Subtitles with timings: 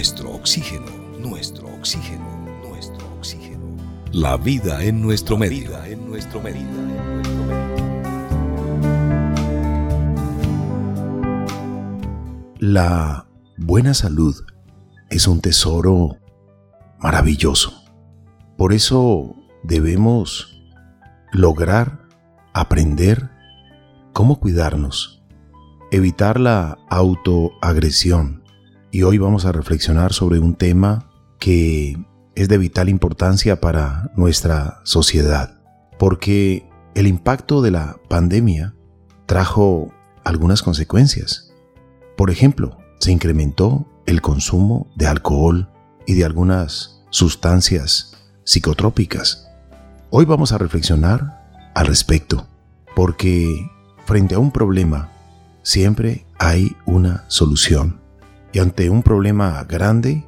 [0.00, 0.86] nuestro oxígeno,
[1.18, 2.24] nuestro oxígeno,
[2.66, 3.76] nuestro oxígeno.
[4.12, 5.76] La vida en nuestro medio.
[5.84, 6.66] en nuestro medio.
[12.58, 13.26] La
[13.58, 14.34] buena salud
[15.10, 16.16] es un tesoro
[16.98, 17.70] maravilloso.
[18.56, 20.62] Por eso debemos
[21.30, 22.08] lograr
[22.54, 23.28] aprender
[24.14, 25.22] cómo cuidarnos,
[25.90, 28.39] evitar la autoagresión.
[28.90, 31.96] Y hoy vamos a reflexionar sobre un tema que
[32.34, 35.60] es de vital importancia para nuestra sociedad,
[35.98, 38.74] porque el impacto de la pandemia
[39.26, 39.92] trajo
[40.24, 41.50] algunas consecuencias
[42.20, 45.70] por ejemplo, se incrementó el consumo de alcohol
[46.06, 48.12] y de algunas sustancias
[48.44, 49.48] psicotrópicas.
[50.10, 52.46] Hoy vamos a reflexionar al respecto,
[52.94, 53.66] porque
[54.04, 55.08] frente a un problema
[55.62, 57.99] siempre hay una solución.
[58.52, 60.26] Y ante un problema grande,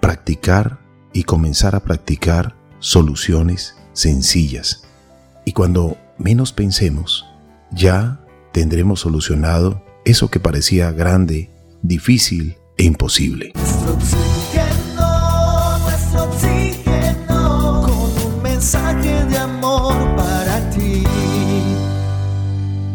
[0.00, 0.78] practicar
[1.12, 4.84] y comenzar a practicar soluciones sencillas.
[5.44, 7.26] Y cuando menos pensemos,
[7.70, 8.20] ya
[8.52, 11.50] tendremos solucionado eso que parecía grande,
[11.82, 13.52] difícil e imposible.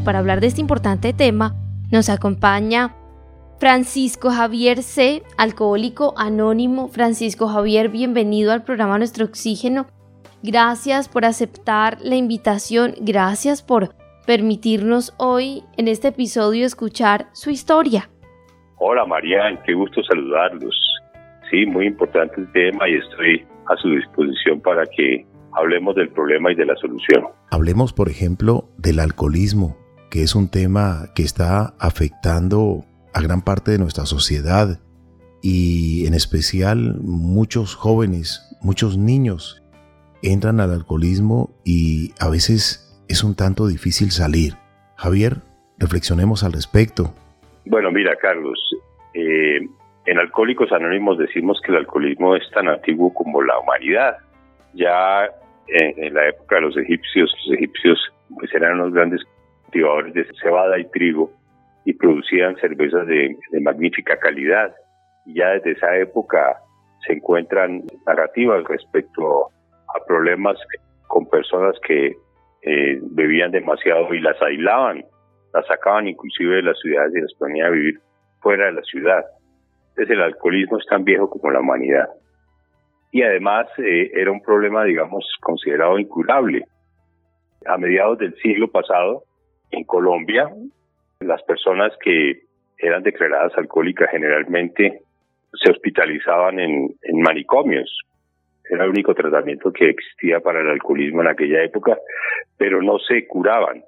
[0.04, 1.56] Para hablar de este importante tema,
[1.92, 2.96] nos acompaña
[3.59, 6.90] Francisco Javier C., alcohólico anónimo.
[6.90, 9.88] Francisco Javier, bienvenido al programa Nuestro Oxígeno.
[10.42, 18.09] Gracias por aceptar la invitación, gracias por permitirnos hoy en este episodio escuchar su historia.
[18.78, 20.76] Hola Marian, qué gusto saludarlos.
[21.50, 26.52] Sí, muy importante el tema y estoy a su disposición para que hablemos del problema
[26.52, 27.26] y de la solución.
[27.52, 29.78] Hablemos, por ejemplo, del alcoholismo,
[30.09, 34.80] que es un tema que está afectando a gran parte de nuestra sociedad
[35.42, 39.61] y en especial muchos jóvenes, muchos niños
[40.22, 44.53] entran al alcoholismo y a veces es un tanto difícil salir.
[44.96, 45.41] Javier,
[45.78, 47.13] reflexionemos al respecto.
[47.66, 48.57] Bueno, mira, Carlos,
[49.13, 49.68] eh,
[50.06, 54.18] en Alcohólicos Anónimos decimos que el alcoholismo es tan antiguo como la humanidad.
[54.73, 55.29] Ya
[55.68, 58.00] en, la época de los egipcios, los egipcios
[58.34, 59.22] pues eran unos grandes
[59.63, 61.31] cultivadores de cebada y trigo
[61.86, 64.74] y producían cervezas de, de magnífica calidad.
[65.26, 66.58] Y ya desde esa época
[67.06, 69.48] se encuentran narrativas respecto
[69.96, 70.58] a problemas
[71.08, 72.16] con personas que
[72.62, 75.04] eh, bebían demasiado y las aislaban,
[75.54, 78.00] las sacaban inclusive de las ciudades y las ponían a vivir
[78.42, 79.24] fuera de la ciudad.
[79.90, 82.08] Entonces el alcoholismo es tan viejo como la humanidad.
[83.12, 86.66] Y además eh, era un problema, digamos, considerado incurable.
[87.68, 89.24] A mediados del siglo pasado,
[89.72, 90.50] en Colombia,
[91.23, 92.44] las personas que
[92.78, 95.01] eran declaradas alcohólicas generalmente
[95.53, 98.00] se hospitalizaban en, manicomios,
[98.69, 101.97] era el único tratamiento que existía para el alcoholismo en aquella época,
[102.57, 103.84] pero no se curaban,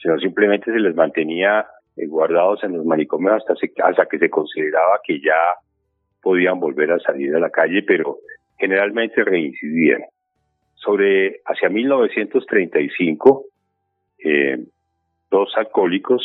[0.00, 5.00] sino simplemente se les mantenía eh, guardados en los manicomios hasta, hasta que se consideraba
[5.04, 5.56] que ya
[6.22, 8.18] podían volver a salir a la calle, pero
[8.58, 10.02] generalmente reincidían.
[10.74, 13.44] Sobre hacia 1935,
[14.18, 14.58] eh,
[15.30, 16.22] dos alcohólicos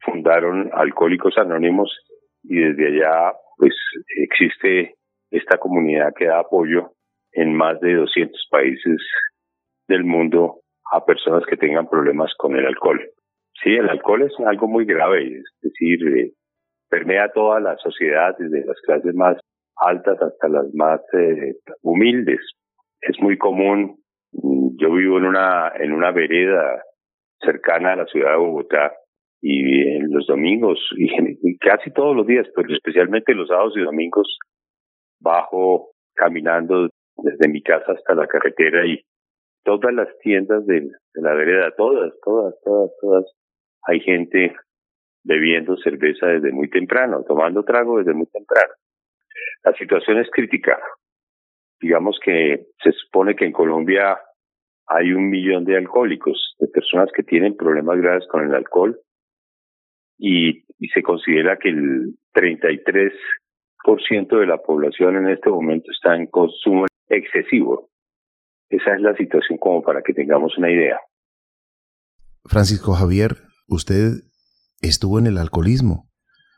[0.00, 1.94] fundaron Alcohólicos Anónimos
[2.42, 3.74] y desde allá pues
[4.16, 4.94] existe
[5.30, 6.92] esta comunidad que da apoyo
[7.32, 8.96] en más de 200 países
[9.86, 10.60] del mundo
[10.92, 13.00] a personas que tengan problemas con el alcohol.
[13.62, 16.32] Sí, el alcohol es algo muy grave, es decir, eh,
[16.88, 19.36] permea toda la sociedad, desde las clases más
[19.76, 22.40] altas hasta las más eh, humildes.
[23.00, 23.98] Es muy común,
[24.32, 26.82] mm, yo vivo en una, en una vereda
[27.40, 28.92] cercana a la ciudad de Bogotá
[29.42, 34.38] y en los domingos, y casi todos los días, pero especialmente los sábados y domingos,
[35.18, 39.02] bajo caminando desde mi casa hasta la carretera y
[39.64, 43.24] todas las tiendas de, la vereda, todas, todas, todas, todas,
[43.82, 44.54] hay gente
[45.24, 48.72] bebiendo cerveza desde muy temprano, tomando trago desde muy temprano.
[49.64, 50.78] La situación es crítica.
[51.80, 54.18] Digamos que se supone que en Colombia
[54.90, 59.00] hay un millón de alcohólicos, de personas que tienen problemas graves con el alcohol,
[60.18, 63.12] y, se considera que el 33
[63.84, 67.90] por ciento de la población en este momento está en consumo excesivo.
[68.68, 70.98] Esa es la situación como para que tengamos una idea.
[72.44, 73.36] Francisco Javier,
[73.68, 74.22] usted
[74.80, 76.08] estuvo en el alcoholismo.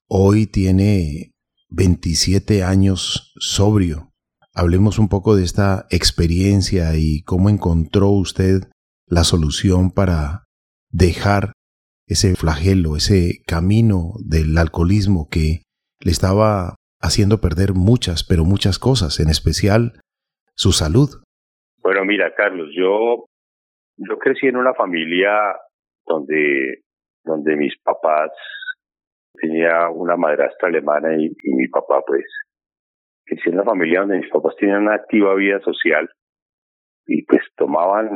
[0.09, 1.33] Hoy tiene
[1.71, 4.12] 27 años sobrio.
[4.55, 8.69] Hablemos un poco de esta experiencia y cómo encontró usted
[9.07, 10.45] la solución para
[10.91, 11.53] dejar
[12.07, 15.63] ese flagelo, ese camino del alcoholismo que
[16.05, 20.01] le estaba haciendo perder muchas, pero muchas cosas, en especial
[20.55, 21.23] su salud.
[21.79, 23.25] Bueno, mira, Carlos, yo,
[23.97, 25.33] yo crecí en una familia
[26.07, 26.83] donde,
[27.25, 28.31] donde mis papás
[29.35, 32.25] tenía una madrastra alemana y, y mi papá, pues,
[33.25, 36.09] crecí en una familia donde mis papás tenían una activa vida social
[37.07, 38.11] y pues tomaban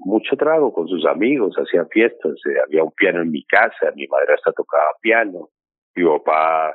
[0.00, 4.06] mucho trago con sus amigos, hacían fiestas, eh, había un piano en mi casa, mi
[4.08, 5.48] madrastra tocaba piano,
[5.94, 6.74] mi papá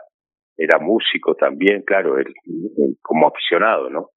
[0.58, 2.34] era músico también, claro, él,
[3.02, 4.10] como aficionado, ¿no?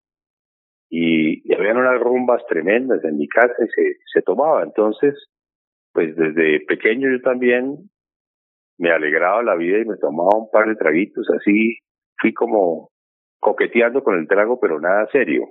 [0.88, 4.62] Y, y habían unas rumbas tremendas en mi casa y se, se tomaba.
[4.62, 5.14] Entonces,
[5.92, 7.90] pues desde pequeño yo también
[8.78, 11.78] me alegraba la vida y me tomaba un par de traguitos, así
[12.20, 12.90] fui como
[13.38, 15.44] coqueteando con el trago, pero nada serio.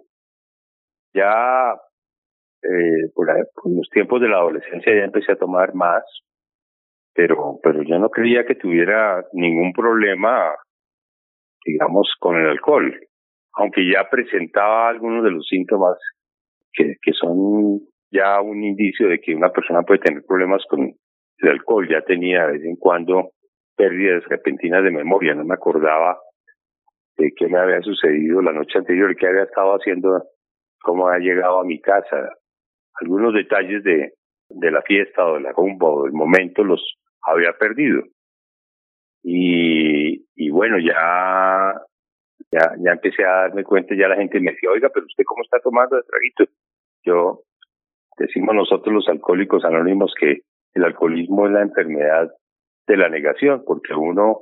[1.13, 1.75] Ya
[2.63, 3.27] eh, por,
[3.65, 6.03] los tiempos de la adolescencia ya empecé a tomar más,
[7.13, 10.53] pero, pero yo no creía que tuviera ningún problema,
[11.65, 12.93] digamos, con el alcohol,
[13.53, 15.97] aunque ya presentaba algunos de los síntomas
[16.73, 17.79] que, que son
[18.11, 20.81] ya un indicio de que una persona puede tener problemas con
[21.37, 21.87] el alcohol.
[21.89, 23.31] Ya tenía de vez en cuando
[23.75, 26.17] pérdidas repentinas de memoria, no me acordaba
[27.17, 30.23] de qué me había sucedido la noche anterior, qué había estado haciendo,
[30.81, 32.29] cómo había llegado a mi casa.
[33.01, 34.13] Algunos detalles de,
[34.49, 38.03] de la fiesta o de la rumba o del momento los había perdido.
[39.23, 41.73] Y, y bueno, ya,
[42.51, 45.41] ya, ya empecé a darme cuenta, ya la gente me decía, oiga, pero usted cómo
[45.43, 46.45] está tomando el traguito.
[47.03, 47.41] Yo,
[48.17, 50.41] decimos nosotros los alcohólicos anónimos que
[50.73, 52.31] el alcoholismo es la enfermedad
[52.87, 54.41] de la negación, porque uno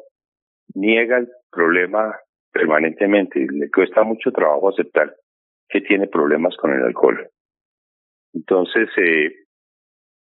[0.74, 2.16] niega el problema
[2.54, 3.46] permanentemente.
[3.52, 5.14] Le cuesta mucho trabajo aceptar
[5.68, 7.28] que tiene problemas con el alcohol.
[8.34, 9.34] Entonces, eh,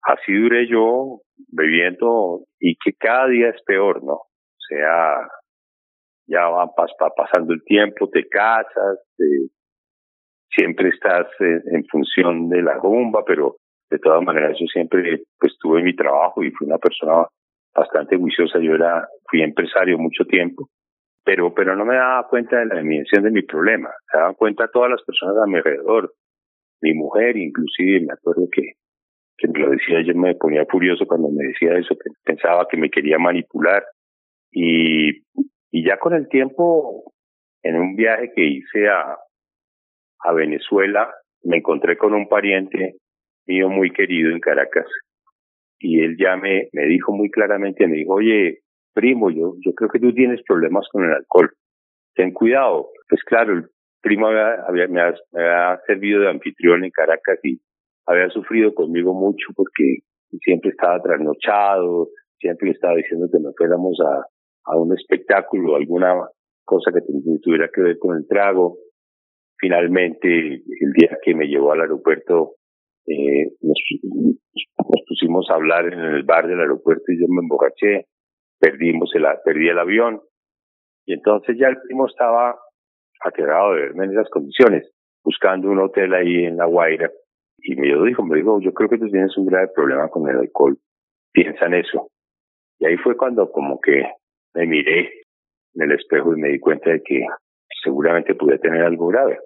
[0.03, 4.15] así duré yo bebiendo y que cada día es peor, ¿no?
[4.15, 5.29] O sea,
[6.27, 6.71] ya va
[7.17, 8.99] pasando el tiempo, te casas,
[10.51, 13.57] siempre estás en, función de la rumba, pero
[13.91, 17.27] de todas maneras yo siempre pues tuve mi trabajo y fui una persona
[17.75, 18.59] bastante juiciosa.
[18.61, 20.69] Yo era, fui empresario mucho tiempo
[21.25, 23.91] pero, pero no me daba cuenta de la dimensión de mi problema.
[24.11, 26.13] Se daban cuenta todas las personas a mi alrededor,
[26.83, 28.73] mi mujer inclusive, me acuerdo que,
[29.39, 32.77] que me lo decía, yo me ponía furioso cuando me decía eso, que pensaba que
[32.77, 33.85] me quería manipular.
[34.53, 35.23] Y,
[35.71, 37.13] y ya con el tiempo,
[37.63, 39.17] en un viaje que hice a,
[40.21, 41.11] a Venezuela,
[41.43, 42.97] me encontré con un pariente
[43.47, 44.87] mío muy querido en Caracas.
[45.79, 48.61] Y él ya me, me dijo muy claramente, me dijo, oye,
[48.95, 51.51] primo, yo, yo creo que tú tienes problemas con el alcohol.
[52.15, 52.89] Ten cuidado.
[53.09, 53.67] Pues claro, el
[54.01, 57.61] primo había, me, había, servido de anfitrión en Caracas y
[58.07, 59.99] había sufrido conmigo mucho porque
[60.41, 62.09] siempre estaba trasnochado,
[62.39, 66.15] siempre estaba diciendo que nos fuéramos a, un espectáculo, alguna
[66.65, 67.01] cosa que
[67.43, 68.79] tuviera que ver con el trago.
[69.59, 72.55] Finalmente, el día que me llevó al aeropuerto,
[73.07, 78.07] eh, nos, nos pusimos a hablar en el bar del aeropuerto y yo me emborraché
[78.65, 80.21] perdimos el, perdí el avión.
[81.07, 82.57] Y entonces ya el primo estaba
[83.21, 84.91] aterrado de verme en esas condiciones,
[85.23, 87.11] buscando un hotel ahí en La Guaira.
[87.59, 90.39] Y me dijo, me dijo, yo creo que tú tienes un grave problema con el
[90.39, 90.79] alcohol.
[91.33, 92.09] Piensa en eso.
[92.79, 94.03] Y ahí fue cuando como que
[94.55, 95.11] me miré
[95.75, 97.25] en el espejo y me di cuenta de que
[97.83, 99.39] seguramente pude tener algo grave.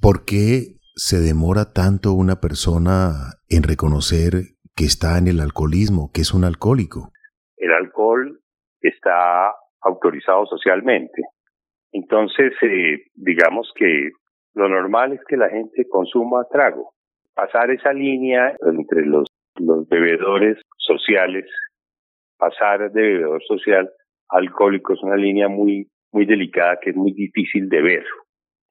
[0.00, 4.32] ¿Por qué se demora tanto una persona en reconocer
[4.76, 7.10] que está en el alcoholismo, que es un alcohólico?
[7.56, 8.43] El alcohol
[8.88, 11.22] está autorizado socialmente.
[11.92, 14.10] Entonces, eh, digamos que
[14.54, 16.92] lo normal es que la gente consuma trago.
[17.34, 19.26] Pasar esa línea entre los,
[19.88, 21.44] bebedores sociales,
[22.36, 23.88] pasar de bebedor social
[24.28, 28.04] alcohólico es una línea muy, muy delicada que es muy difícil de ver.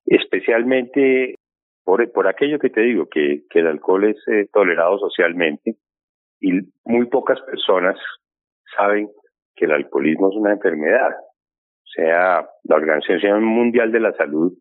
[0.05, 1.35] Especialmente
[1.85, 5.75] por, por aquello que te digo, que, que el alcohol es eh, tolerado socialmente
[6.41, 6.51] y
[6.83, 7.97] muy pocas personas
[8.75, 9.07] saben
[9.55, 11.11] que el alcoholismo es una enfermedad.
[11.11, 14.53] O sea, la Organización Mundial de la Salud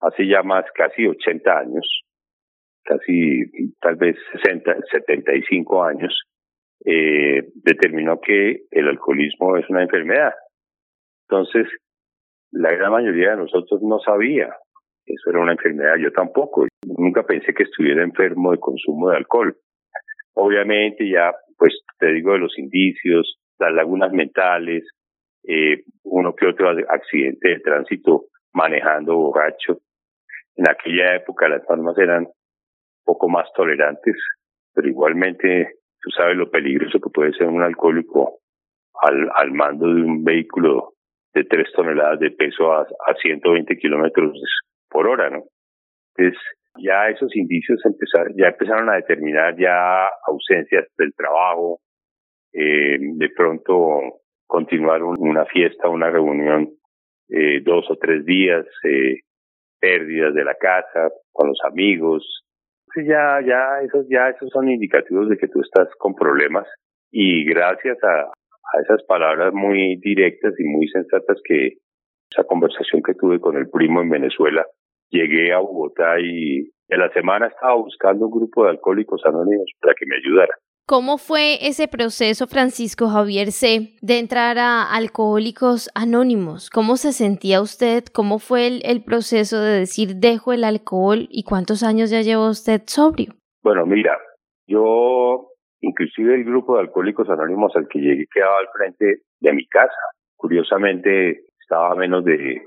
[0.00, 2.02] hace ya más casi 80 años,
[2.84, 3.42] casi
[3.80, 6.22] tal vez 60, 75 años,
[6.84, 10.32] eh, determinó que el alcoholismo es una enfermedad.
[11.28, 11.66] Entonces,
[12.52, 14.48] la gran mayoría de nosotros no sabía
[15.04, 19.18] que eso era una enfermedad, yo tampoco, nunca pensé que estuviera enfermo de consumo de
[19.18, 19.56] alcohol.
[20.34, 24.84] Obviamente ya, pues te digo de los indicios, las lagunas mentales,
[25.44, 29.78] eh, uno que otro accidente de tránsito manejando borracho.
[30.56, 32.26] En aquella época las normas eran
[33.04, 34.16] poco más tolerantes,
[34.74, 38.40] pero igualmente tú sabes lo peligroso que puede ser un alcohólico
[39.02, 40.94] al, al mando de un vehículo
[41.32, 44.32] de 3 toneladas de peso a, a 120 kilómetros
[44.88, 45.44] por hora, ¿no?
[46.16, 46.40] Entonces,
[46.78, 51.80] ya esos indicios empezaron, ya empezaron a determinar ya ausencias del trabajo,
[52.52, 56.70] eh, de pronto continuar una fiesta, una reunión
[57.28, 59.20] eh, dos o tres días, eh,
[59.78, 62.44] pérdidas de la casa con los amigos.
[62.96, 66.66] ya, ya, esos, ya esos son indicativos de que tú estás con problemas
[67.10, 71.78] y gracias a, a esas palabras muy directas y muy sensatas que
[72.30, 74.66] esa conversación que tuve con el primo en Venezuela,
[75.10, 79.94] llegué a Bogotá y en la semana estaba buscando un grupo de alcohólicos anónimos para
[79.94, 80.54] que me ayudara.
[80.90, 86.68] ¿Cómo fue ese proceso, Francisco Javier C., de entrar a Alcohólicos Anónimos?
[86.68, 88.02] ¿Cómo se sentía usted?
[88.12, 92.80] ¿Cómo fue el, proceso de decir dejo el alcohol y cuántos años ya lleva usted
[92.88, 93.34] sobrio?
[93.62, 94.18] Bueno, mira,
[94.66, 99.68] yo, inclusive el grupo de Alcohólicos Anónimos al que llegué quedaba al frente de mi
[99.68, 100.02] casa.
[100.34, 102.62] Curiosamente, estaba a menos de,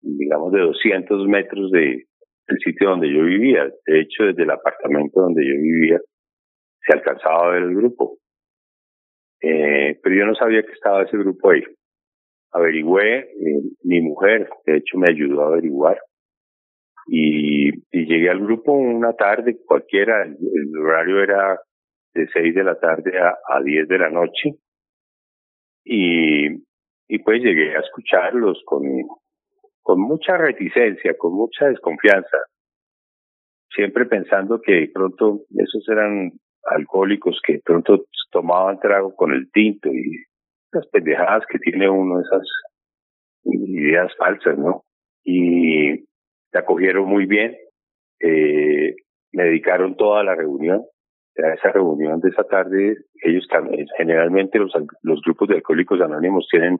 [0.00, 2.06] digamos, de 200 metros de,
[2.48, 3.70] del sitio donde yo vivía.
[3.86, 6.00] De hecho, desde el apartamento donde yo vivía,
[6.84, 8.18] se alcanzaba a ver el grupo.
[9.40, 11.62] Eh, pero yo no sabía que estaba ese grupo ahí.
[12.52, 13.30] Averigüé,
[13.82, 15.98] mi mujer, de hecho, me ayudó a averiguar.
[17.06, 21.58] Y, llegué al grupo una tarde cualquiera, el, horario era
[22.14, 24.50] de 6 de la tarde a, a 10 de la noche.
[25.84, 26.48] Y,
[27.24, 28.82] pues llegué a escucharlos con,
[29.82, 32.36] con mucha reticencia, con mucha desconfianza,
[33.74, 36.32] siempre pensando que pronto esos eran
[36.64, 40.24] alcohólicos que pronto tomaban trago con el tinto y
[40.72, 42.46] las pendejadas que tiene uno, esas
[43.44, 44.84] ideas falsas, ¿no?
[45.24, 46.04] Y
[46.50, 47.56] te acogieron muy bien,
[48.20, 48.94] eh,
[49.32, 50.82] me dedicaron toda la reunión,
[51.38, 53.46] a esa reunión de esa tarde, ellos
[53.96, 56.78] generalmente los, los grupos de alcohólicos anónimos tienen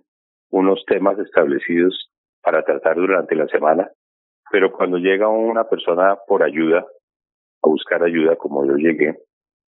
[0.51, 2.11] unos temas establecidos
[2.43, 3.91] para tratar durante la semana,
[4.51, 9.17] pero cuando llega una persona por ayuda, a buscar ayuda como yo llegué,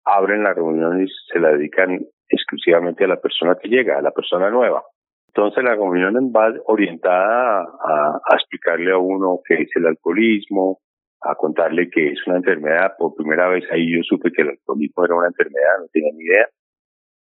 [0.04, 4.10] abren la reunión y se la dedican exclusivamente a la persona que llega, a la
[4.10, 4.82] persona nueva.
[5.28, 10.78] Entonces la reunión va orientada a, a, explicarle a uno qué es el alcoholismo,
[11.22, 12.92] a contarle que es una enfermedad.
[12.98, 16.24] Por primera vez ahí yo supe que el alcoholismo era una enfermedad, no tenía ni
[16.24, 16.48] idea.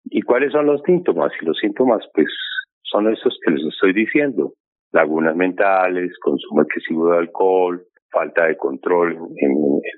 [0.04, 1.32] ¿Y cuáles son los síntomas?
[1.40, 2.28] Y los síntomas, pues,
[2.82, 4.52] son esos que les estoy diciendo.
[4.92, 9.52] Lagunas mentales, consumo excesivo de alcohol, falta de control en,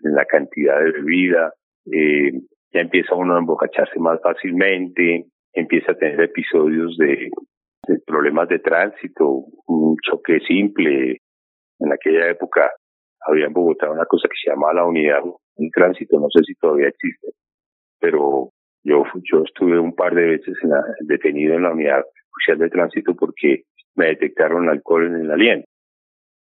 [0.04, 1.52] en la cantidad de bebida,
[1.92, 2.32] eh,
[2.76, 7.30] ya empieza uno a embocacharse más fácilmente, empieza a tener episodios de,
[8.04, 11.22] problemas de tránsito, un choque simple.
[11.78, 12.70] En aquella época
[13.26, 15.20] había en Bogotá una cosa que se llamaba la unidad
[15.56, 17.28] de tránsito, no sé si todavía existe,
[17.98, 18.50] pero
[18.84, 20.70] yo, yo estuve un par de veces en
[21.06, 23.62] detenido en la unidad oficial de tránsito porque
[23.94, 25.66] me detectaron alcohol en el aliento.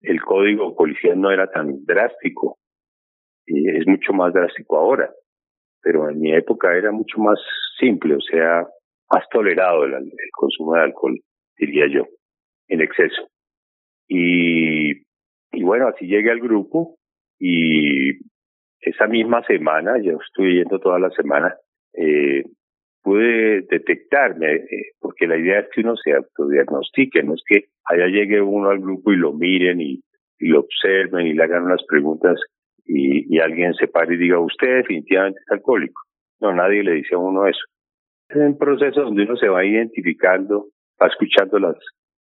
[0.01, 2.57] El código policial no era tan drástico,
[3.47, 5.11] y es mucho más drástico ahora
[5.81, 7.39] pero en mi época era mucho más
[7.79, 8.67] simple, o sea,
[9.11, 11.15] más tolerado el, consumo de alcohol,
[11.57, 12.05] diría yo,
[12.67, 13.27] en exceso.
[14.07, 14.91] Y,
[15.51, 16.97] y bueno, así llegué al grupo
[17.39, 18.17] y
[18.81, 21.55] esa misma semana, yo estuve yendo toda la semana,
[21.93, 22.43] eh,
[23.01, 28.07] pude detectarme, eh, porque la idea es que uno se autodiagnostique, no es que allá
[28.07, 30.01] llegue uno al grupo y lo miren y,
[30.39, 32.39] y lo observen y le hagan unas preguntas
[32.89, 36.01] y, y alguien se pare y diga, usted definitivamente es alcohólico.
[36.41, 37.61] No, nadie le dice a uno eso.
[38.29, 40.67] Es un proceso donde uno se va identificando,
[41.01, 41.75] va escuchando las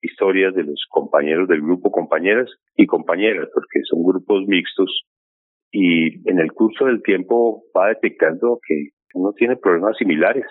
[0.01, 5.05] historias de los compañeros del grupo, compañeras y compañeras, porque son grupos mixtos,
[5.71, 10.47] y en el curso del tiempo va detectando que uno tiene problemas similares.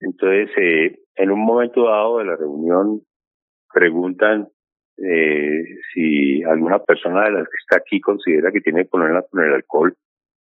[0.00, 3.00] Entonces, eh, en un momento dado de la reunión,
[3.72, 4.48] preguntan
[4.98, 9.54] eh, si alguna persona de las que está aquí considera que tiene problemas con el
[9.54, 9.94] alcohol,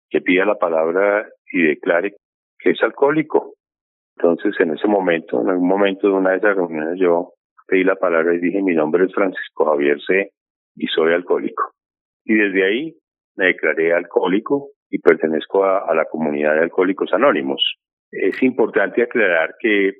[0.09, 2.17] que pida la palabra y declare
[2.59, 3.55] que es alcohólico.
[4.17, 7.33] Entonces, en ese momento, en algún momento de una de esas reuniones, yo
[7.67, 10.31] pedí la palabra y dije, mi nombre es Francisco Javier C.
[10.77, 11.73] y soy alcohólico.
[12.25, 12.97] Y desde ahí
[13.37, 17.63] me declaré alcohólico y pertenezco a, la comunidad de alcohólicos anónimos.
[18.11, 19.93] Es importante aclarar que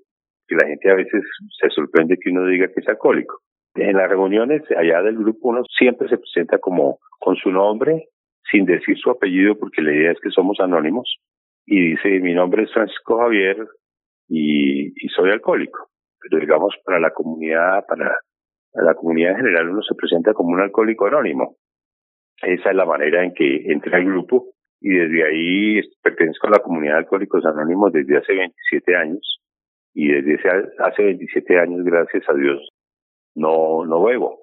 [0.49, 1.23] la gente a veces
[1.61, 3.39] se sorprende que uno diga que es alcohólico.
[3.75, 8.09] En las reuniones allá del grupo uno siempre se presenta como con su nombre,
[8.51, 11.17] sin decir su apellido, porque la idea es que somos anónimos,
[11.67, 13.57] y dice, mi nombre es Francisco Javier
[14.29, 15.89] y, y soy alcohólico.
[16.21, 18.17] Pero digamos, para la comunidad, para,
[18.75, 21.57] la comunidad en general, uno se presenta como un alcohólico anónimo.
[22.43, 26.59] Esa es la manera en que entra el grupo y desde ahí pertenezco a la
[26.59, 29.41] comunidad de alcohólicos anónimos desde hace 27 años
[29.93, 30.39] y desde
[30.79, 32.67] hace 27 años, gracias a Dios,
[33.35, 34.39] no, no bebo.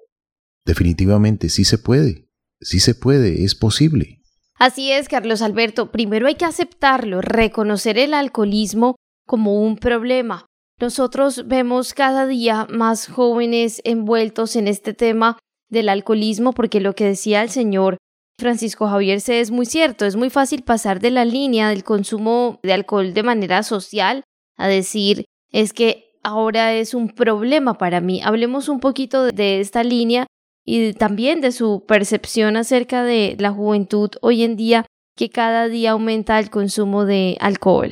[0.64, 2.28] Definitivamente, sí se puede,
[2.60, 4.18] sí se puede, es posible.
[4.58, 5.92] Así es, Carlos Alberto.
[5.92, 10.46] Primero hay que aceptarlo, reconocer el alcoholismo como un problema.
[10.80, 17.04] Nosotros vemos cada día más jóvenes envueltos en este tema del alcoholismo porque lo que
[17.04, 17.98] decía el señor
[18.38, 22.60] Francisco Javier se es muy cierto, es muy fácil pasar de la línea del consumo
[22.62, 24.22] de alcohol de manera social
[24.56, 28.20] a decir es que ahora es un problema para mí.
[28.24, 30.26] Hablemos un poquito de esta línea
[30.64, 34.84] y también de su percepción acerca de la juventud hoy en día
[35.18, 37.90] que cada día aumenta el consumo de alcohol?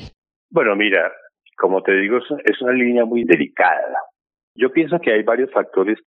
[0.49, 1.12] Bueno, mira,
[1.59, 3.99] como te digo, es una línea muy delicada.
[4.54, 5.99] Yo pienso que hay varios factores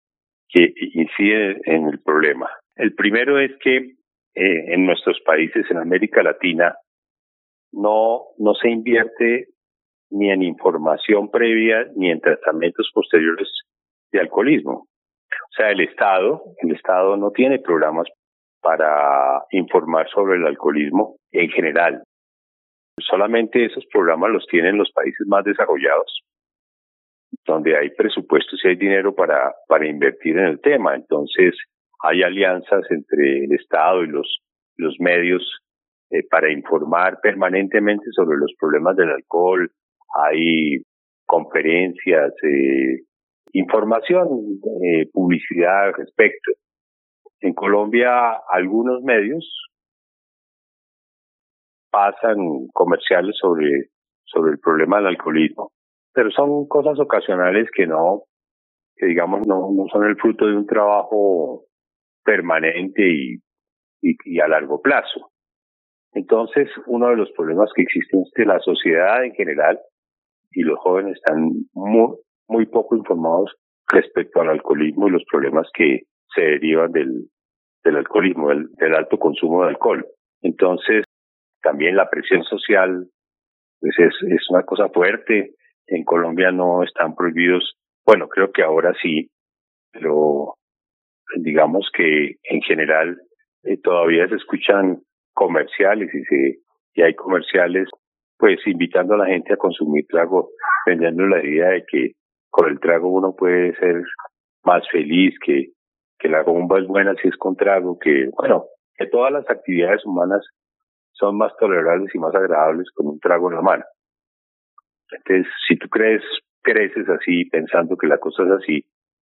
[0.48, 2.48] que inciden en el problema.
[2.74, 6.74] El primero es que eh, en nuestros países, en América Latina,
[7.72, 9.48] no, no se invierte
[10.10, 13.48] ni en información previa ni en tratamientos posteriores
[14.12, 14.72] de alcoholismo.
[14.72, 18.06] O sea, el Estado, el Estado no tiene programas
[18.60, 22.02] para informar sobre el alcoholismo en general.
[22.98, 26.22] Solamente esos programas los tienen los países más desarrollados,
[27.46, 30.94] donde hay presupuestos y hay dinero para, para invertir en el tema.
[30.94, 31.56] Entonces,
[32.02, 34.40] hay alianzas entre el Estado y los,
[34.76, 35.42] los medios
[36.10, 39.70] eh, para informar permanentemente sobre los problemas del alcohol.
[40.14, 40.82] Hay
[41.26, 43.02] conferencias, eh,
[43.52, 44.28] información,
[44.84, 46.52] eh, publicidad al respecto.
[47.40, 49.68] En Colombia, algunos medios
[51.90, 53.90] pasan comerciales sobre,
[54.24, 55.72] sobre el problema del alcoholismo,
[56.12, 58.24] pero son cosas ocasionales que no,
[58.96, 61.64] que digamos no, no son el fruto de un trabajo
[62.24, 63.40] permanente y,
[64.02, 65.30] y, a largo plazo.
[66.12, 69.80] Entonces, uno de los problemas que existen es que la sociedad en general
[70.52, 72.16] y los jóvenes están muy,
[72.48, 73.54] muy poco informados
[73.90, 76.02] respecto al alcoholismo y los problemas que
[76.34, 77.28] se derivan del,
[77.84, 80.06] del alcoholismo, del, alto consumo de alcohol.
[80.42, 81.04] Entonces,
[81.62, 83.06] también la presión social
[83.80, 85.54] pues es, es una cosa fuerte.
[85.86, 89.30] En Colombia no están prohibidos, bueno, creo que ahora sí,
[89.92, 90.54] pero
[91.36, 93.18] digamos que en general
[93.64, 95.00] eh, todavía se escuchan
[95.32, 96.58] comerciales y se
[96.94, 97.88] y hay comerciales
[98.40, 100.50] pues invitando a la gente a consumir trago,
[100.86, 102.12] vendiendo la idea de que
[102.48, 104.02] con el trago uno puede ser
[104.64, 105.68] más feliz, que,
[106.18, 108.64] que la bomba es buena si es con trago, que, bueno,
[108.96, 110.44] que todas las actividades humanas
[111.12, 113.84] son más tolerables y más agradables con un trago en la mano.
[115.12, 116.22] Entonces, si tú crees,
[116.62, 118.84] creces así, pensando que la cosa es así,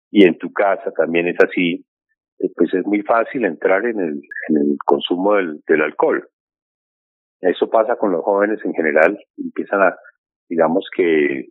[0.09, 1.85] y en tu casa también es así,
[2.39, 4.21] eh, pues es muy fácil entrar en el,
[4.85, 6.27] consumo del alcohol.
[7.41, 9.97] Eso pasa con los jóvenes en general, empiezan a,
[10.47, 11.49] digamos que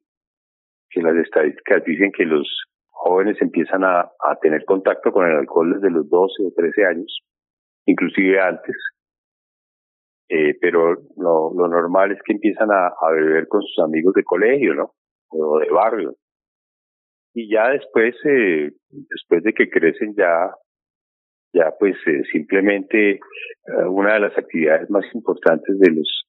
[0.90, 2.46] que las estadísticas dicen que los
[2.88, 4.11] jóvenes empiezan a,
[4.42, 7.20] tener contacto con el alcohol desde los 12 o 13 años,
[7.87, 8.76] inclusive antes.
[10.29, 14.22] Eh, pero lo, lo normal es que empiezan a, a beber con sus amigos de
[14.22, 14.92] colegio, ¿no?
[15.31, 16.14] O de barrio.
[17.35, 20.50] Y ya después, eh, después de que crecen ya,
[21.52, 23.20] ya pues eh, simplemente eh,
[23.88, 26.24] una de las actividades más importantes de los,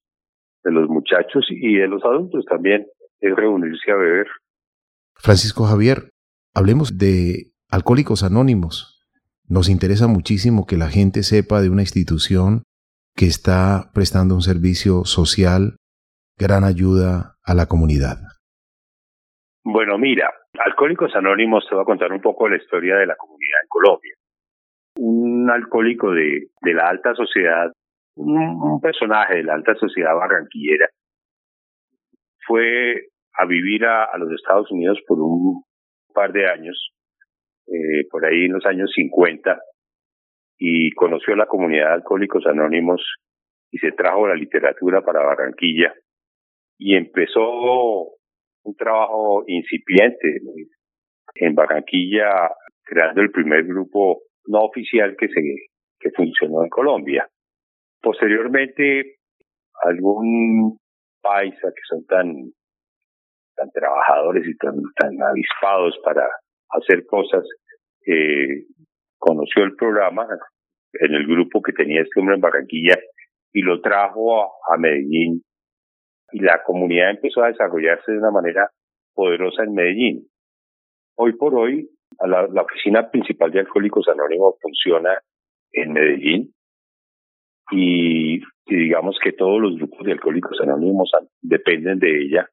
[0.64, 2.88] de los muchachos y de los adultos también
[3.20, 4.28] es reunirse a beber.
[5.16, 6.10] Francisco Javier,
[6.56, 9.08] hablemos de Alcohólicos Anónimos.
[9.48, 12.64] Nos interesa muchísimo que la gente sepa de una institución
[13.16, 15.76] que está prestando un servicio social,
[16.38, 18.18] gran ayuda a la comunidad.
[19.64, 20.32] Bueno, mira,
[20.66, 24.16] Alcohólicos Anónimos te va a contar un poco la historia de la comunidad en Colombia.
[24.96, 27.72] Un alcohólico de, de la alta sociedad,
[28.16, 30.88] un personaje de la alta sociedad barranquillera,
[32.46, 35.64] fue a vivir a, a, los Estados Unidos por un
[36.14, 36.92] par de años,
[37.68, 39.60] eh, por ahí en los años 50,
[40.58, 43.02] y conoció la comunidad de Alcohólicos Anónimos
[43.72, 45.94] y se trajo la literatura para Barranquilla
[46.78, 48.10] y empezó
[48.64, 50.40] un trabajo incipiente
[51.36, 52.50] en Barranquilla
[52.84, 55.42] creando el primer grupo no oficial que se
[56.00, 57.28] que funcionó en Colombia.
[58.02, 59.18] Posteriormente
[59.84, 60.78] algún
[61.22, 62.52] paisa que son tan
[63.56, 66.28] tan trabajadores y tan, tan avispados para
[66.70, 67.44] hacer cosas,
[68.08, 68.66] eh,
[69.18, 70.26] conoció el programa
[70.94, 72.98] en el grupo que tenía este hombre en Barranquilla
[73.54, 75.44] y lo trajo a, Medellín
[76.32, 78.70] y la comunidad empezó a desarrollarse de una manera
[79.14, 80.28] poderosa en Medellín.
[81.18, 85.18] Hoy por hoy, la, la oficina principal de Alcohólicos Anónimos funciona
[85.72, 86.54] en Medellín
[87.72, 92.50] y, y, digamos que todos los grupos de Alcohólicos Anónimos dependen de ella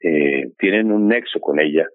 [0.00, 1.86] eh, tienen un nexo con ella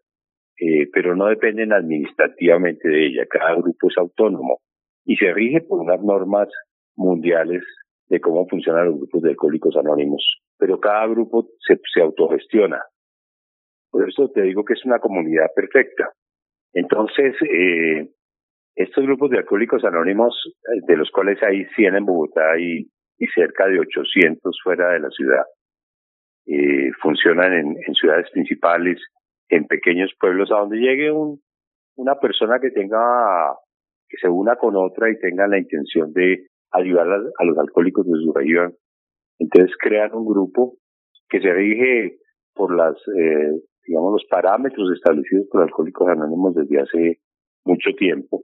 [0.59, 3.25] eh, pero no dependen administrativamente de ella.
[3.29, 4.59] Cada grupo es autónomo
[5.03, 6.47] y se rige por unas normas
[6.95, 7.63] mundiales
[8.07, 10.23] de cómo funcionan los grupos de alcohólicos anónimos.
[10.57, 12.81] Pero cada grupo se, se autogestiona.
[13.89, 16.11] Por eso te digo que es una comunidad perfecta.
[16.73, 18.09] Entonces, eh,
[18.75, 23.27] estos grupos de alcohólicos anónimos, eh, de los cuales hay 100 en Bogotá y, y
[23.27, 25.45] cerca de 800 fuera de la ciudad,
[26.47, 28.99] eh, funcionan en, en, ciudades principales,
[29.49, 31.39] en pequeños pueblos, a donde llegue un,
[31.95, 33.55] una persona que tenga,
[34.09, 38.19] que se una con otra y tenga la intención de ayudar a, los alcohólicos de
[38.23, 38.73] su región.
[39.39, 40.77] Entonces crean un grupo
[41.29, 42.17] que se rige
[42.53, 43.51] por las, eh,
[43.85, 47.19] digamos, los parámetros establecidos por Alcohólicos Anónimos desde hace
[47.65, 48.43] mucho tiempo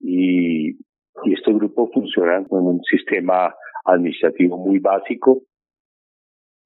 [0.00, 5.42] y, y estos grupos funcionan con un sistema administrativo muy básico.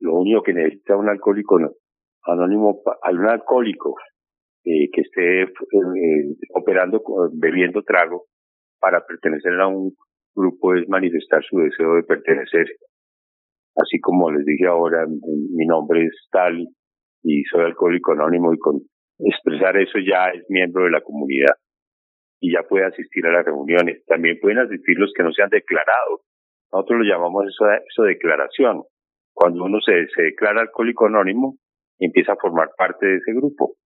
[0.00, 1.58] Lo único que necesita un alcohólico
[2.24, 3.94] anónimo, un alcohólico
[4.64, 8.26] eh, que esté eh, operando, bebiendo trago
[8.80, 9.94] para pertenecer a un
[10.34, 12.66] grupo es manifestar su deseo de pertenecer.
[13.76, 16.66] Así como les dije ahora, mi nombre es tal
[17.24, 18.80] y soy alcohólico anónimo y con
[19.18, 21.56] expresar eso ya es miembro de la comunidad
[22.40, 24.04] y ya puede asistir a las reuniones.
[24.06, 26.20] También pueden asistir los que no se han declarado.
[26.70, 28.82] Nosotros lo llamamos eso, eso declaración.
[29.32, 31.56] Cuando uno se, se declara alcohólico anónimo,
[31.98, 33.76] empieza a formar parte de ese grupo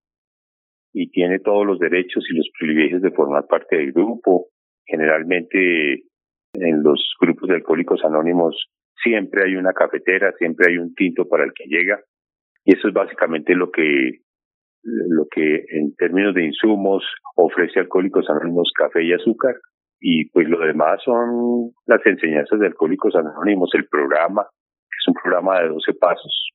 [0.93, 4.49] y tiene todos los derechos y los privilegios de formar parte del grupo.
[4.85, 6.03] Generalmente
[6.55, 8.71] en los grupos de alcohólicos anónimos
[9.03, 12.01] siempre hay una cafetera, siempre hay un tinto para el que llega.
[12.69, 14.21] Y eso es básicamente lo que
[14.83, 17.03] lo que en términos de insumos
[17.35, 19.55] ofrece Alcohólicos Anónimos café y azúcar.
[20.01, 25.15] Y pues lo demás son las enseñanzas de Alcohólicos Anónimos, el programa, que es un
[25.15, 26.51] programa de 12 pasos.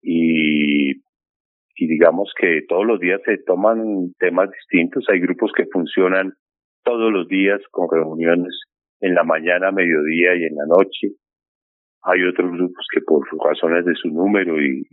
[0.00, 6.32] Y, y digamos que todos los días se toman temas distintos, hay grupos que funcionan
[6.84, 8.62] todos los días con reuniones
[9.00, 11.08] en la mañana, mediodía y en la noche,
[12.04, 14.84] hay otros grupos que por razones de su número y,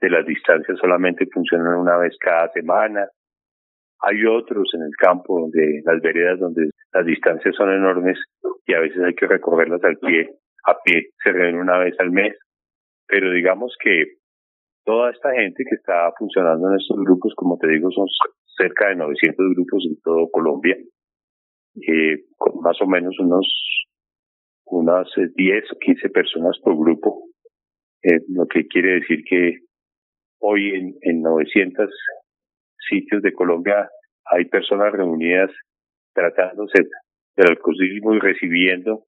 [0.00, 3.08] de las distancias solamente funcionan una vez cada semana.
[4.00, 8.18] Hay otros en el campo, donde las veredas donde las distancias son enormes
[8.66, 10.28] y a veces hay que recorrerlas al pie,
[10.66, 12.36] a pie, se reúnen una vez al mes.
[13.06, 14.16] Pero digamos que
[14.84, 18.06] toda esta gente que está funcionando en estos grupos, como te digo, son
[18.58, 20.76] cerca de 900 grupos en todo Colombia,
[21.88, 23.46] eh, con más o menos unos
[24.66, 27.24] unas 10 o 15 personas por grupo,
[28.02, 29.60] eh, lo que quiere decir que
[30.40, 31.90] hoy en, en 900
[32.88, 33.88] sitios de Colombia
[34.24, 35.50] hay personas reunidas
[36.12, 36.88] tratándose
[37.36, 39.04] del alcoholismo y recibiendo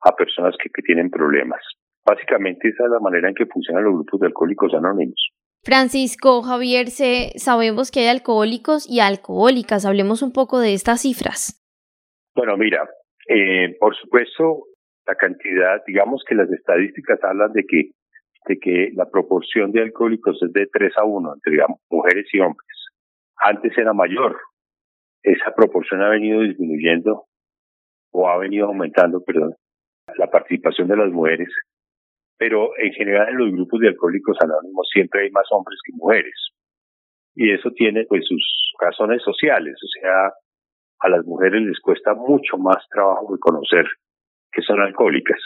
[0.00, 1.60] a personas que, que tienen problemas.
[2.04, 5.30] Básicamente esa es la manera en que funcionan los grupos de alcohólicos anónimos.
[5.64, 9.86] Francisco, Javier, se, sabemos que hay alcohólicos y alcohólicas.
[9.86, 11.62] Hablemos un poco de estas cifras.
[12.34, 12.88] Bueno, mira,
[13.28, 14.64] eh, por supuesto,
[15.06, 17.90] la cantidad, digamos que las estadísticas hablan de que
[18.46, 22.66] de que la proporción de alcohólicos es de 3 a 1 entre mujeres y hombres.
[23.36, 24.36] Antes era mayor.
[25.22, 27.26] Esa proporción ha venido disminuyendo
[28.10, 29.54] o ha venido aumentando, perdón,
[30.16, 31.48] la participación de las mujeres.
[32.36, 36.34] Pero en general en los grupos de alcohólicos anónimos siempre hay más hombres que mujeres.
[37.34, 40.32] Y eso tiene pues sus razones sociales, o sea,
[40.98, 43.86] a las mujeres les cuesta mucho más trabajo reconocer
[44.52, 45.40] que son alcohólicas,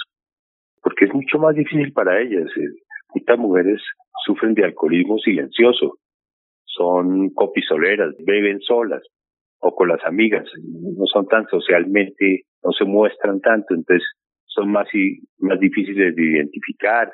[0.83, 2.51] porque es mucho más difícil para ellas.
[2.57, 2.69] Eh,
[3.15, 3.83] muchas mujeres
[4.25, 5.99] sufren de alcoholismo silencioso,
[6.65, 9.03] son copisoleras, beben solas
[9.61, 14.07] o con las amigas, no son tan socialmente, no se muestran tanto, entonces
[14.45, 17.11] son más, y, más difíciles de identificar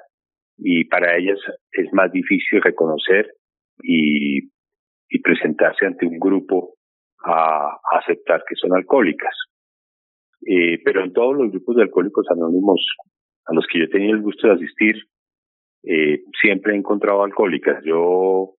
[0.59, 1.39] y para ellas
[1.73, 3.31] es más difícil reconocer
[3.83, 4.49] y,
[5.09, 6.75] y presentarse ante un grupo
[7.25, 9.35] a aceptar que son alcohólicas.
[10.47, 12.85] Eh, pero en todos los grupos de alcohólicos anónimos
[13.47, 14.97] a los que yo tenía el gusto de asistir,
[15.85, 17.83] eh, siempre he encontrado alcohólicas.
[17.85, 18.55] Yo,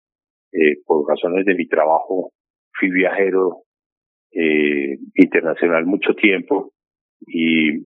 [0.52, 2.32] eh, por razones de mi trabajo,
[2.78, 3.64] fui viajero
[4.32, 6.72] eh, internacional mucho tiempo
[7.26, 7.84] y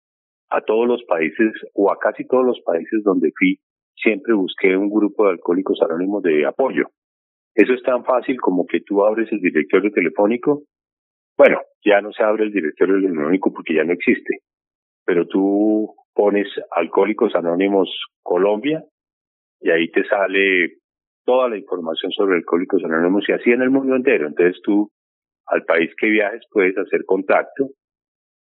[0.50, 3.60] a todos los países o a casi todos los países donde fui,
[3.96, 6.86] siempre busqué un grupo de alcohólicos anónimos de apoyo.
[7.54, 10.64] Eso es tan fácil como que tú abres el directorio telefónico
[11.38, 14.40] bueno, ya no se abre el directorio telefónico porque ya no existe,
[15.06, 17.90] pero tú pones Alcohólicos Anónimos
[18.24, 18.84] Colombia
[19.62, 20.78] y ahí te sale
[21.26, 24.28] toda la información sobre Alcohólicos Anónimos y así en el mundo entero.
[24.28, 24.90] Entonces tú
[25.46, 27.70] al país que viajes puedes hacer contacto.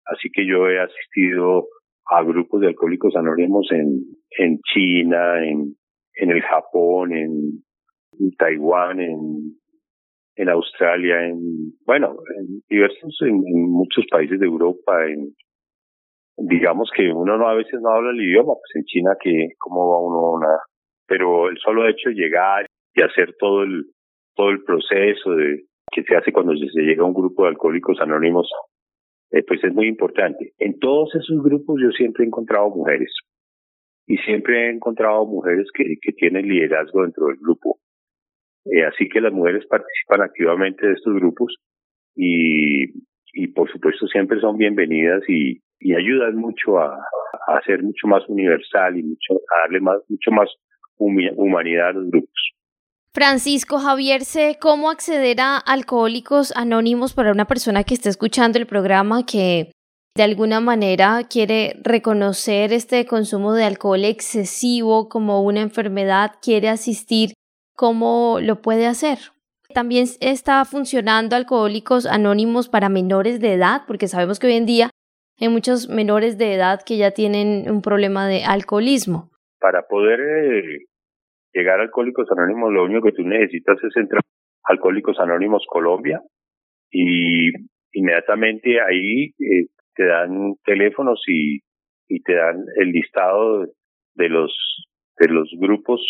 [0.04, 1.66] Así que yo he asistido
[2.06, 5.74] a grupos de Alcohólicos Anónimos en, en China, en,
[6.16, 7.64] en el Japón, en
[8.36, 9.56] Taiwán, en
[10.36, 15.32] en Australia, en, bueno, en diversos, en, muchos países de Europa, en,
[16.36, 19.90] digamos que uno no a veces no habla el idioma, pues en China que cómo
[19.90, 20.58] va uno a una,
[21.06, 23.84] pero el solo hecho de llegar y hacer todo el,
[24.34, 28.00] todo el proceso de, que se hace cuando se llega a un grupo de alcohólicos
[28.00, 28.50] anónimos,
[29.30, 30.52] eh, pues es muy importante.
[30.58, 33.12] En todos esos grupos yo siempre he encontrado mujeres
[34.06, 37.78] y siempre he encontrado mujeres que, que tienen liderazgo dentro del grupo.
[38.66, 41.55] Eh, así que las mujeres participan activamente de estos grupos
[42.16, 42.87] y,
[43.55, 45.61] por supuesto siempre son bienvenidas y,
[45.94, 46.96] ayudan mucho a,
[47.46, 50.48] a hacer mucho más universal y mucho, a darle más, mucho más
[50.96, 52.55] humanidad a los grupos.
[53.12, 58.66] Francisco Javier, sé cómo acceder a Alcohólicos Anónimos para una persona que esté escuchando el
[58.66, 59.72] programa que
[60.16, 67.35] de alguna manera quiere reconocer este consumo de alcohol excesivo como una enfermedad, quiere asistir,
[67.74, 69.18] ¿cómo lo puede hacer?
[69.74, 74.90] También está funcionando Alcohólicos Anónimos para menores de edad, porque sabemos que hoy en día
[75.40, 79.30] hay muchos menores de edad que ya tienen un problema de alcoholismo.
[79.58, 80.78] Para poder eh,
[81.52, 86.22] llegar a Alcohólicos Anónimos, lo único que tú necesitas es entrar a Alcohólicos Anónimos Colombia
[86.90, 87.50] y
[87.92, 91.60] inmediatamente ahí eh, te dan teléfonos y,
[92.08, 93.66] y te dan el listado
[94.14, 94.52] de los
[95.16, 96.00] de los grupos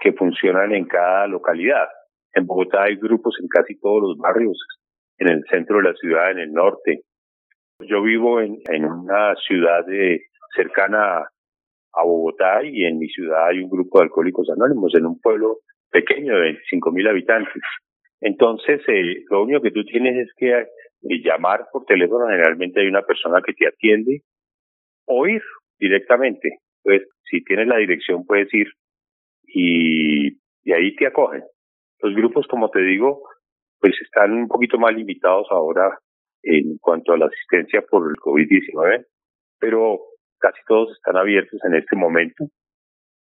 [0.00, 1.88] que funcionan en cada localidad.
[2.34, 4.58] En Bogotá hay grupos en casi todos los barrios,
[5.18, 7.02] en el centro de la ciudad, en el norte.
[7.80, 10.22] Yo vivo en, una ciudad de,
[10.54, 11.28] cercana
[11.94, 15.58] a Bogotá y en mi ciudad hay un grupo de alcohólicos anónimos en un pueblo
[15.90, 17.62] pequeño de 25 mil habitantes.
[18.20, 20.66] Entonces, eh, lo único que tú tienes es que eh,
[21.22, 24.22] llamar por teléfono, generalmente hay una persona que te atiende,
[25.06, 25.42] o ir
[25.78, 26.58] directamente.
[26.82, 28.68] Pues, si tienes la dirección, puedes ir
[29.52, 31.42] y, y ahí te acogen.
[32.00, 33.22] Los grupos, como te digo,
[33.80, 35.98] pues están un poquito más limitados ahora
[36.42, 39.06] en cuanto a la asistencia por el COVID-19,
[39.58, 40.00] pero
[40.38, 42.46] casi todos están abiertos en este momento.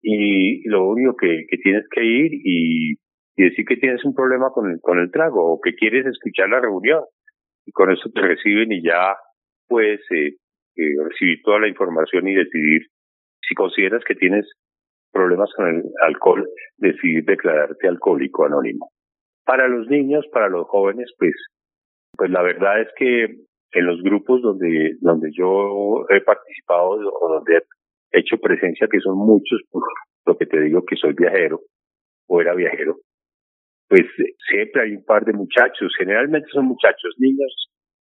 [0.02, 2.96] Y lo único que, que tienes que ir y,
[3.38, 6.62] decir que tienes un problema con el, con el trago o que quieres escuchar la
[6.62, 7.04] reunión.
[7.66, 9.16] Y con eso te reciben y ya
[9.68, 10.38] puedes eh,
[10.78, 12.84] eh, recibir toda la información y decidir
[13.42, 14.46] si consideras que tienes
[15.16, 16.46] problemas con el alcohol,
[16.78, 18.92] decidir declararte alcohólico anónimo.
[19.46, 21.34] Para los niños, para los jóvenes, pues,
[22.18, 27.62] pues la verdad es que en los grupos donde, donde yo he participado o donde
[28.12, 29.84] he hecho presencia, que son muchos, por
[30.26, 31.62] lo que te digo que soy viajero
[32.28, 32.98] o era viajero,
[33.88, 34.04] pues
[34.50, 37.70] siempre hay un par de muchachos, generalmente son muchachos, niños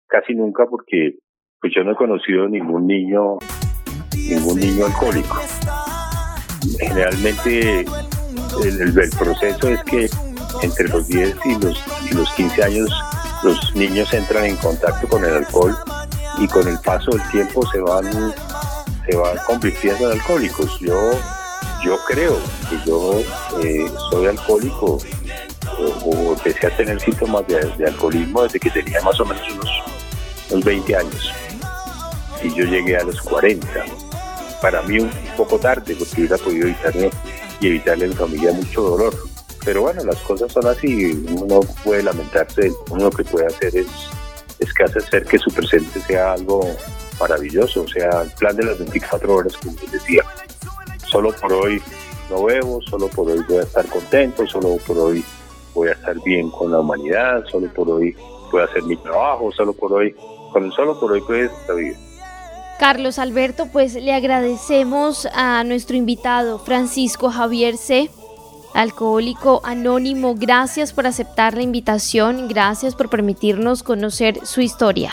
[0.08, 1.18] casi nunca porque
[1.60, 3.40] pues yo no he conocido ningún niño,
[4.30, 5.93] ningún niño alcohólico.
[6.80, 7.86] Generalmente
[8.64, 10.10] el, proceso es que
[10.62, 12.90] entre los 10 y los, y los 15 años
[13.44, 15.76] los niños entran en contacto con el alcohol
[16.38, 18.06] y con el paso del tiempo se van
[19.06, 20.80] se van convirtiendo en alcohólicos.
[20.80, 21.12] Yo
[21.84, 23.20] yo creo que yo
[23.62, 25.00] eh, soy alcohólico
[26.06, 29.70] o, empecé a tener síntomas de, alcoholismo desde que tenía más o menos unos,
[30.52, 31.34] unos 20 años
[32.42, 33.68] y yo llegué a los 40.
[34.64, 37.12] Para mí un poco tarde porque hubiera podido evitarme
[37.60, 39.14] y evitarle a mi familia mucho dolor
[39.66, 43.76] pero bueno, las cosas son así, uno no puede lamentarse, uno lo que puede hacer
[43.78, 43.88] es,
[44.60, 46.68] es que hacer que su presente sea algo
[47.20, 50.24] maravilloso, o sea, el plan de las 24 horas, como les decía.
[51.08, 51.82] Solo por hoy
[52.30, 55.24] no bebo, solo por hoy voy a estar contento, solo por hoy
[55.74, 58.16] voy a estar bien con la humanidad, solo por hoy
[58.52, 60.14] voy a hacer mi trabajo, solo por hoy,
[60.52, 62.13] con solo por hoy puedes estar bien.
[62.80, 68.10] Carlos Alberto, pues le agradecemos a nuestro invitado Francisco Javier C
[68.74, 75.12] Alcohólico Anónimo, gracias por aceptar la invitación, gracias por permitirnos conocer su historia.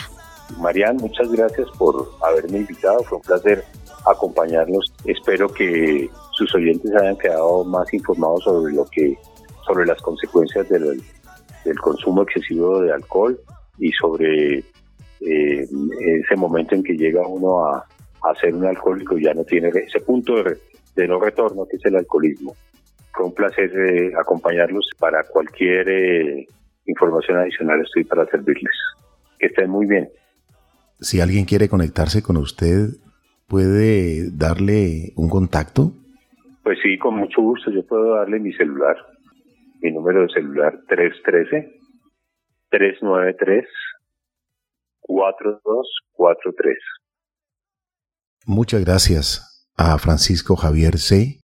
[0.59, 3.65] Marian, muchas gracias por haberme invitado, fue un placer
[4.07, 4.93] acompañarnos.
[5.05, 9.19] Espero que sus oyentes hayan quedado más informados sobre lo que,
[9.67, 11.03] sobre las consecuencias del,
[11.83, 13.39] consumo excesivo de alcohol
[13.79, 14.65] y sobre
[15.21, 15.67] eh,
[16.01, 17.87] ese momento en que llega uno a,
[18.41, 22.55] ser un alcohólico ya no tiene ese punto de no retorno que es el alcoholismo.
[23.13, 24.89] Fue un placer eh, acompañarlos.
[24.99, 26.47] Para cualquier eh,
[26.87, 28.73] información adicional estoy para servirles.
[29.39, 30.09] Que estén muy bien.
[31.01, 32.91] Si alguien quiere conectarse con usted,
[33.49, 35.93] ¿puede darle un contacto?
[36.63, 37.71] Pues sí, con mucho gusto.
[37.71, 38.97] Yo puedo darle mi celular.
[39.81, 41.81] Mi número de celular 313
[42.69, 43.67] 393
[45.01, 46.77] 4243.
[48.47, 51.41] Muchas gracias a Francisco Javier C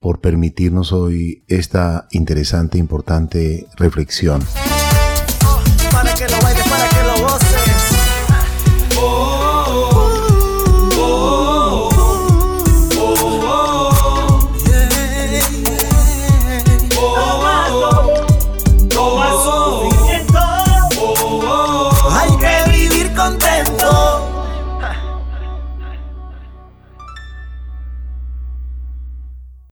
[0.00, 4.40] por permitirnos hoy esta interesante, importante reflexión.